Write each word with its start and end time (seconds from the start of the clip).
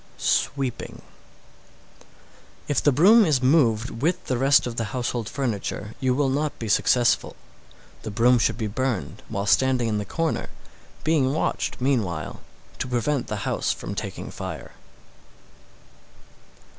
_SWEEPING. 0.19 1.03
650. 2.65 2.71
If 2.71 2.81
the 2.81 2.91
broom 2.91 3.23
is 3.23 3.39
moved 3.43 4.01
with 4.01 4.25
the 4.25 4.39
rest 4.39 4.65
of 4.65 4.75
the 4.75 4.85
household 4.97 5.29
furniture, 5.29 5.93
you 5.99 6.15
will 6.15 6.27
not 6.29 6.57
be 6.57 6.67
successful. 6.67 7.35
The 8.01 8.09
broom 8.09 8.39
should 8.39 8.57
be 8.57 8.65
burned 8.65 9.21
while 9.29 9.45
standing 9.45 9.87
in 9.87 9.99
the 9.99 10.03
corner, 10.03 10.49
being 11.03 11.33
watched 11.33 11.79
meanwhile, 11.79 12.39
to 12.79 12.87
prevent 12.87 13.27
the 13.27 13.45
house 13.45 13.71
from 13.71 13.93
taking 13.93 14.31
fire. 14.31 14.71